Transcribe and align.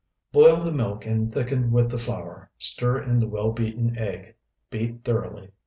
Boil 0.31 0.63
the 0.63 0.71
milk 0.71 1.05
and 1.05 1.31
thicken 1.31 1.69
with 1.69 1.91
the 1.91 1.99
flour; 1.99 2.49
stir 2.57 2.97
in 2.97 3.19
the 3.19 3.27
well 3.29 3.51
beaten 3.51 3.95
egg; 3.99 4.33
beat 4.71 5.03
thoroughly. 5.03 5.51